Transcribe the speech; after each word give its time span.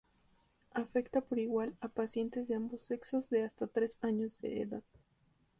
Afecta 0.73 1.21
por 1.21 1.37
igual 1.37 1.75
a 1.79 1.87
pacientes 1.87 2.47
de 2.47 2.55
ambos 2.55 2.85
sexos 2.85 3.29
de 3.29 3.43
hasta 3.43 3.67
tres 3.67 3.99
años 4.01 4.41
de 4.41 4.63
edad. 4.63 4.81